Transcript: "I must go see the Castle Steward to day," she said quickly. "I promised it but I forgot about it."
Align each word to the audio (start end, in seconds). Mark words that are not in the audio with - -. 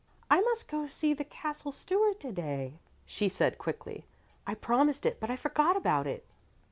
"I 0.31 0.41
must 0.41 0.67
go 0.67 0.87
see 0.87 1.13
the 1.13 1.23
Castle 1.23 1.71
Steward 1.71 2.19
to 2.21 2.31
day," 2.31 2.79
she 3.05 3.29
said 3.29 3.59
quickly. 3.59 4.07
"I 4.47 4.55
promised 4.55 5.05
it 5.05 5.19
but 5.19 5.29
I 5.29 5.35
forgot 5.35 5.77
about 5.77 6.07
it." 6.07 6.25